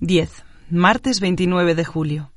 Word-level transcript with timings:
10. 0.00 0.44
Martes 0.70 1.18
29 1.18 1.74
de 1.74 1.84
julio. 1.84 2.30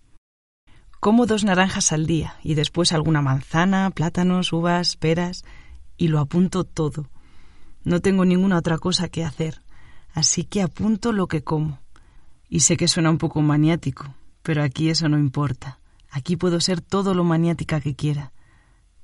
Como 1.00 1.28
dos 1.28 1.44
naranjas 1.44 1.92
al 1.92 2.08
día 2.08 2.38
y 2.42 2.56
después 2.56 2.92
alguna 2.92 3.22
manzana, 3.22 3.92
plátanos, 3.92 4.52
uvas, 4.52 4.96
peras 4.96 5.46
y 5.96 6.08
lo 6.08 6.20
apunto 6.20 6.64
todo. 6.64 7.08
No 7.84 8.00
tengo 8.00 8.26
ninguna 8.26 8.58
otra 8.58 8.80
cosa 8.80 9.10
que 9.10 9.24
hacer, 9.24 9.62
así 10.12 10.44
que 10.44 10.64
apunto 10.64 11.12
lo 11.12 11.28
que 11.28 11.44
como. 11.44 11.80
Y 12.50 12.62
sé 12.62 12.78
que 12.78 12.88
suena 12.88 13.12
un 13.12 13.20
poco 13.20 13.44
maniático, 13.44 14.16
pero 14.42 14.64
aquí 14.64 14.90
eso 14.90 15.08
no 15.08 15.20
importa. 15.20 15.80
Aquí 16.10 16.38
puedo 16.38 16.60
ser 16.62 16.82
todo 16.82 17.14
lo 17.14 17.24
maniática 17.24 17.80
que 17.80 17.96
quiera. 17.96 18.34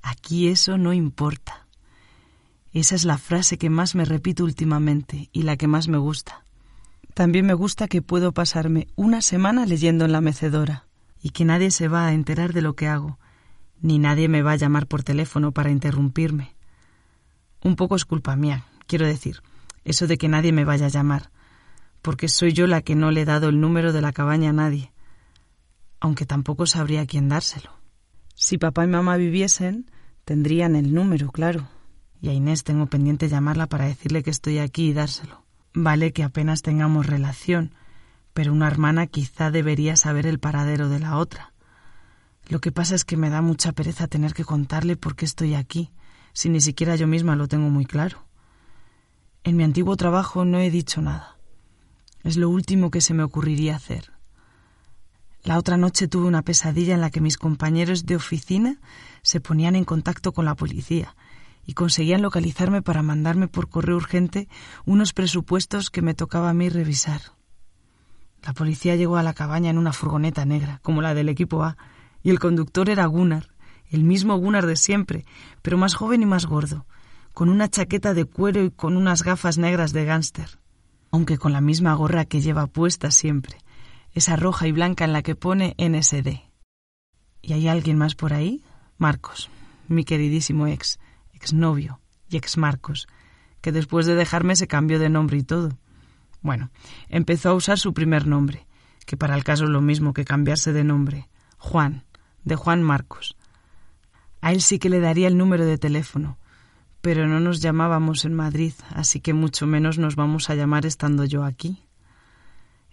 Aquí 0.02 0.48
eso 0.48 0.80
no 0.80 0.94
importa. 0.94 1.68
Esa 2.74 2.96
es 2.96 3.06
la 3.06 3.20
frase 3.20 3.60
que 3.60 3.70
más 3.70 3.94
me 3.94 4.04
repito 4.04 4.44
últimamente 4.44 5.30
y 5.32 5.44
la 5.44 5.58
que 5.58 5.68
más 5.68 5.88
me 5.88 6.00
gusta. 6.00 6.47
También 7.18 7.48
me 7.48 7.56
gusta 7.56 7.88
que 7.88 8.04
puedo 8.04 8.32
pasarme 8.32 8.90
una 8.96 9.24
semana 9.24 9.66
leyendo 9.66 10.06
en 10.06 10.12
la 10.12 10.22
mecedora 10.22 10.86
y 11.20 11.32
que 11.32 11.46
nadie 11.46 11.72
se 11.72 11.88
va 11.88 12.06
a 12.06 12.14
enterar 12.14 12.54
de 12.54 12.62
lo 12.62 12.76
que 12.76 12.88
hago, 12.88 13.18
ni 13.82 13.98
nadie 13.98 14.28
me 14.28 14.44
va 14.44 14.52
a 14.52 14.56
llamar 14.56 14.86
por 14.86 15.02
teléfono 15.02 15.52
para 15.52 15.72
interrumpirme. 15.72 16.56
Un 17.64 17.76
poco 17.76 17.96
es 17.96 18.06
culpa 18.06 18.36
mía, 18.36 18.66
quiero 18.86 19.08
decir, 19.08 19.42
eso 19.84 20.06
de 20.06 20.20
que 20.20 20.28
nadie 20.28 20.52
me 20.52 20.64
vaya 20.64 20.86
a 20.86 20.90
llamar, 20.90 21.32
porque 22.04 22.28
soy 22.28 22.54
yo 22.54 22.68
la 22.68 22.84
que 22.84 22.94
no 22.94 23.10
le 23.10 23.22
he 23.22 23.26
dado 23.26 23.50
el 23.50 23.60
número 23.60 23.94
de 23.94 24.02
la 24.02 24.14
cabaña 24.14 24.52
a 24.52 24.54
nadie, 24.54 24.92
aunque 26.00 26.28
tampoco 26.28 26.68
sabría 26.68 27.08
quién 27.08 27.30
dárselo. 27.30 27.72
Si 28.36 28.60
papá 28.60 28.84
y 28.84 28.90
mamá 28.90 29.18
viviesen, 29.18 29.90
tendrían 30.24 30.76
el 30.76 30.94
número, 30.94 31.32
claro, 31.32 31.68
y 32.22 32.30
a 32.30 32.34
Inés 32.34 32.64
tengo 32.64 32.86
pendiente 32.86 33.28
llamarla 33.28 33.66
para 33.66 33.88
decirle 33.88 34.22
que 34.22 34.30
estoy 34.30 34.60
aquí 34.60 34.90
y 34.90 34.94
dárselo. 34.94 35.47
Vale 35.74 36.14
que 36.14 36.24
apenas 36.24 36.62
tengamos 36.62 37.06
relación, 37.06 37.74
pero 38.34 38.54
una 38.54 38.68
hermana 38.68 39.08
quizá 39.08 39.52
debería 39.52 39.96
saber 39.96 40.26
el 40.28 40.40
paradero 40.40 40.90
de 40.90 41.00
la 41.00 41.18
otra. 41.18 41.54
Lo 42.48 42.60
que 42.60 42.72
pasa 42.72 42.96
es 42.96 43.04
que 43.04 43.18
me 43.18 43.30
da 43.30 43.42
mucha 43.42 43.72
pereza 43.72 44.08
tener 44.08 44.34
que 44.34 44.46
contarle 44.46 44.96
por 44.96 45.16
qué 45.16 45.26
estoy 45.26 45.56
aquí, 45.56 45.92
si 46.34 46.50
ni 46.50 46.62
siquiera 46.62 46.96
yo 46.96 47.08
misma 47.08 47.36
lo 47.36 47.48
tengo 47.48 47.70
muy 47.70 47.86
claro. 47.86 48.26
En 49.44 49.56
mi 49.56 49.64
antiguo 49.64 49.96
trabajo 49.98 50.46
no 50.46 50.60
he 50.60 50.70
dicho 50.70 51.02
nada. 51.02 51.38
Es 52.24 52.38
lo 52.38 52.50
último 52.50 52.92
que 52.92 53.02
se 53.02 53.14
me 53.14 53.24
ocurriría 53.24 53.76
hacer. 53.76 54.12
La 55.44 55.58
otra 55.58 55.78
noche 55.78 56.08
tuve 56.08 56.28
una 56.28 56.42
pesadilla 56.42 56.94
en 56.94 57.02
la 57.02 57.10
que 57.10 57.22
mis 57.22 57.38
compañeros 57.38 58.06
de 58.06 58.18
oficina 58.18 58.80
se 59.22 59.40
ponían 59.40 59.76
en 59.76 59.86
contacto 59.86 60.34
con 60.34 60.46
la 60.46 60.56
policía 60.56 61.16
y 61.68 61.74
conseguían 61.74 62.22
localizarme 62.22 62.82
para 62.82 63.04
mandarme 63.04 63.50
por 63.50 63.70
correo 63.70 63.98
urgente 63.98 64.48
unos 64.86 65.12
presupuestos 65.14 65.92
que 65.92 66.02
me 66.02 66.16
tocaba 66.16 66.50
a 66.50 66.54
mí 66.54 66.70
revisar. 66.70 67.22
La 68.42 68.54
policía 68.54 68.96
llegó 68.96 69.18
a 69.18 69.24
la 69.24 69.34
cabaña 69.34 69.70
en 69.70 69.78
una 69.78 69.92
furgoneta 69.92 70.46
negra, 70.46 70.80
como 70.82 71.02
la 71.02 71.14
del 71.14 71.28
equipo 71.28 71.64
A, 71.64 71.78
y 72.24 72.30
el 72.30 72.40
conductor 72.40 72.90
era 72.90 73.06
Gunnar, 73.06 73.50
el 73.90 74.06
mismo 74.06 74.38
Gunnar 74.38 74.66
de 74.66 74.78
siempre, 74.78 75.26
pero 75.62 75.78
más 75.78 75.94
joven 75.94 76.22
y 76.22 76.26
más 76.26 76.46
gordo, 76.46 76.86
con 77.34 77.50
una 77.50 77.70
chaqueta 77.70 78.14
de 78.14 78.24
cuero 78.24 78.64
y 78.64 78.72
con 78.72 78.96
unas 78.96 79.24
gafas 79.24 79.58
negras 79.58 79.92
de 79.92 80.06
gánster, 80.06 80.60
aunque 81.12 81.38
con 81.38 81.52
la 81.52 81.62
misma 81.62 81.94
gorra 81.96 82.24
que 82.24 82.40
lleva 82.40 82.68
puesta 82.68 83.12
siempre, 83.12 83.58
esa 84.14 84.38
roja 84.38 84.68
y 84.68 84.72
blanca 84.72 85.04
en 85.04 85.12
la 85.12 85.22
que 85.22 85.36
pone 85.36 85.76
NSD. 85.78 86.48
¿Y 87.42 87.54
hay 87.54 87.68
alguien 87.68 87.98
más 87.98 88.16
por 88.16 88.32
ahí? 88.32 88.64
Marcos, 88.98 89.50
mi 89.90 90.06
queridísimo 90.06 90.68
ex, 90.68 90.98
exnovio 91.38 92.02
y 92.30 92.38
ex 92.38 92.58
Marcos, 92.58 93.08
que 93.62 93.72
después 93.72 94.06
de 94.06 94.16
dejarme 94.16 94.56
se 94.56 94.68
cambió 94.68 95.00
de 95.00 95.10
nombre 95.10 95.38
y 95.38 95.44
todo. 95.44 95.78
Bueno, 96.42 96.70
empezó 97.10 97.50
a 97.50 97.54
usar 97.54 97.80
su 97.80 97.94
primer 97.94 98.28
nombre, 98.28 98.68
que 99.06 99.18
para 99.18 99.36
el 99.36 99.44
caso 99.44 99.64
es 99.64 99.70
lo 99.70 99.82
mismo 99.82 100.14
que 100.14 100.26
cambiarse 100.26 100.74
de 100.74 100.84
nombre, 100.84 101.30
Juan, 101.58 102.04
de 102.44 102.56
Juan 102.56 102.84
Marcos. 102.84 103.38
A 104.42 104.52
él 104.52 104.62
sí 104.62 104.80
que 104.80 104.90
le 104.90 105.00
daría 105.00 105.28
el 105.28 105.38
número 105.38 105.66
de 105.66 105.78
teléfono, 105.78 106.38
pero 107.02 107.28
no 107.28 107.40
nos 107.40 107.62
llamábamos 107.62 108.26
en 108.26 108.34
Madrid, 108.34 108.74
así 108.90 109.20
que 109.20 109.34
mucho 109.34 109.66
menos 109.66 109.98
nos 109.98 110.16
vamos 110.16 110.50
a 110.50 110.56
llamar 110.56 110.86
estando 110.86 111.26
yo 111.26 111.44
aquí. 111.44 111.88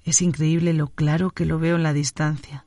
Es 0.04 0.22
increíble 0.22 0.72
lo 0.72 0.88
claro 0.88 1.30
que 1.30 1.46
lo 1.46 1.58
veo 1.58 1.76
en 1.76 1.82
la 1.82 1.92
distancia 1.92 2.66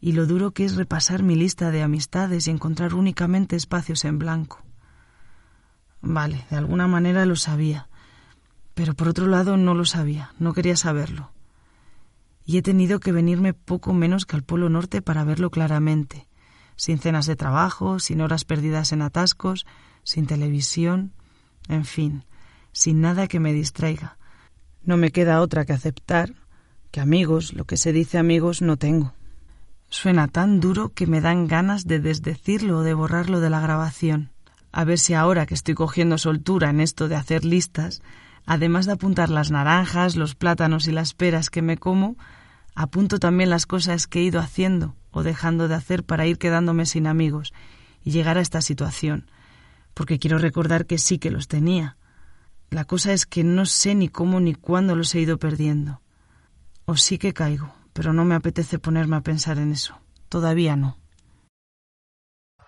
y 0.00 0.12
lo 0.12 0.26
duro 0.26 0.50
que 0.50 0.64
es 0.64 0.74
repasar 0.74 1.22
mi 1.22 1.36
lista 1.36 1.70
de 1.70 1.82
amistades 1.82 2.48
y 2.48 2.50
encontrar 2.50 2.92
únicamente 2.94 3.54
espacios 3.54 4.04
en 4.04 4.18
blanco. 4.18 4.62
Vale, 6.02 6.44
de 6.50 6.56
alguna 6.56 6.88
manera 6.88 7.24
lo 7.26 7.36
sabía, 7.36 7.88
pero 8.74 8.94
por 8.94 9.08
otro 9.08 9.28
lado 9.28 9.56
no 9.56 9.72
lo 9.74 9.84
sabía, 9.84 10.34
no 10.40 10.52
quería 10.52 10.76
saberlo. 10.76 11.30
Y 12.44 12.58
he 12.58 12.62
tenido 12.62 12.98
que 12.98 13.12
venirme 13.12 13.54
poco 13.54 13.92
menos 13.92 14.26
que 14.26 14.34
al 14.34 14.42
Polo 14.42 14.68
Norte 14.68 15.00
para 15.00 15.22
verlo 15.22 15.50
claramente, 15.50 16.26
sin 16.74 16.98
cenas 16.98 17.26
de 17.26 17.36
trabajo, 17.36 18.00
sin 18.00 18.20
horas 18.20 18.44
perdidas 18.44 18.90
en 18.90 19.00
atascos, 19.00 19.64
sin 20.02 20.26
televisión, 20.26 21.12
en 21.68 21.84
fin, 21.84 22.24
sin 22.72 23.00
nada 23.00 23.28
que 23.28 23.38
me 23.38 23.52
distraiga. 23.52 24.18
No 24.82 24.96
me 24.96 25.12
queda 25.12 25.40
otra 25.40 25.64
que 25.64 25.72
aceptar 25.72 26.34
que 26.90 27.00
amigos, 27.00 27.52
lo 27.52 27.64
que 27.64 27.76
se 27.76 27.92
dice 27.92 28.18
amigos, 28.18 28.60
no 28.60 28.76
tengo. 28.76 29.14
Suena 29.88 30.26
tan 30.26 30.58
duro 30.58 30.92
que 30.92 31.06
me 31.06 31.20
dan 31.20 31.46
ganas 31.46 31.86
de 31.86 32.00
desdecirlo 32.00 32.78
o 32.78 32.82
de 32.82 32.92
borrarlo 32.92 33.38
de 33.38 33.50
la 33.50 33.60
grabación 33.60 34.31
a 34.72 34.84
ver 34.84 34.98
si 34.98 35.14
ahora 35.14 35.46
que 35.46 35.54
estoy 35.54 35.74
cogiendo 35.74 36.18
soltura 36.18 36.70
en 36.70 36.80
esto 36.80 37.08
de 37.08 37.16
hacer 37.16 37.44
listas, 37.44 38.02
además 38.46 38.86
de 38.86 38.92
apuntar 38.92 39.28
las 39.28 39.50
naranjas, 39.50 40.16
los 40.16 40.34
plátanos 40.34 40.88
y 40.88 40.92
las 40.92 41.14
peras 41.14 41.50
que 41.50 41.62
me 41.62 41.76
como, 41.76 42.16
apunto 42.74 43.18
también 43.18 43.50
las 43.50 43.66
cosas 43.66 44.06
que 44.06 44.20
he 44.20 44.22
ido 44.22 44.40
haciendo 44.40 44.96
o 45.10 45.22
dejando 45.22 45.68
de 45.68 45.74
hacer 45.74 46.04
para 46.04 46.26
ir 46.26 46.38
quedándome 46.38 46.86
sin 46.86 47.06
amigos 47.06 47.52
y 48.02 48.10
llegar 48.10 48.38
a 48.38 48.40
esta 48.40 48.62
situación, 48.62 49.30
porque 49.94 50.18
quiero 50.18 50.38
recordar 50.38 50.86
que 50.86 50.98
sí 50.98 51.18
que 51.18 51.30
los 51.30 51.48
tenía. 51.48 51.96
La 52.70 52.86
cosa 52.86 53.12
es 53.12 53.26
que 53.26 53.44
no 53.44 53.66
sé 53.66 53.94
ni 53.94 54.08
cómo 54.08 54.40
ni 54.40 54.54
cuándo 54.54 54.96
los 54.96 55.14
he 55.14 55.20
ido 55.20 55.38
perdiendo. 55.38 56.00
O 56.86 56.96
sí 56.96 57.18
que 57.18 57.34
caigo, 57.34 57.74
pero 57.92 58.14
no 58.14 58.24
me 58.24 58.34
apetece 58.34 58.78
ponerme 58.78 59.16
a 59.16 59.20
pensar 59.20 59.58
en 59.58 59.72
eso. 59.72 60.00
Todavía 60.30 60.76
no. 60.76 61.01